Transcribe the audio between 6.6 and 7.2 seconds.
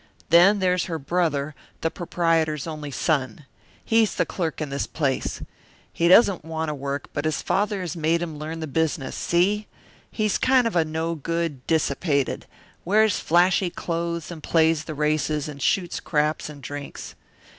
to work,